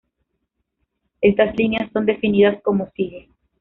[1.21, 3.29] Estas líneas son definidas como sigue.